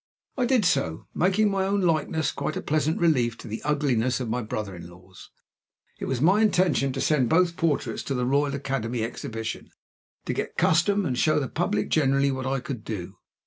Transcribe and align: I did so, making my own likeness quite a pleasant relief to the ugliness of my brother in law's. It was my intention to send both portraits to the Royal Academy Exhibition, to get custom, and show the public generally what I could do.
I 0.35 0.47
did 0.47 0.65
so, 0.65 1.05
making 1.13 1.51
my 1.51 1.63
own 1.63 1.81
likeness 1.81 2.31
quite 2.31 2.57
a 2.57 2.61
pleasant 2.63 2.97
relief 2.99 3.37
to 3.37 3.47
the 3.47 3.61
ugliness 3.61 4.19
of 4.19 4.31
my 4.31 4.41
brother 4.41 4.75
in 4.75 4.89
law's. 4.89 5.29
It 5.99 6.05
was 6.05 6.19
my 6.19 6.41
intention 6.41 6.91
to 6.93 6.99
send 7.01 7.29
both 7.29 7.55
portraits 7.55 8.01
to 8.05 8.15
the 8.15 8.25
Royal 8.25 8.55
Academy 8.55 9.03
Exhibition, 9.03 9.69
to 10.25 10.33
get 10.33 10.57
custom, 10.57 11.05
and 11.05 11.15
show 11.15 11.39
the 11.39 11.47
public 11.47 11.89
generally 11.89 12.31
what 12.31 12.47
I 12.47 12.59
could 12.61 12.83
do. 12.83 13.19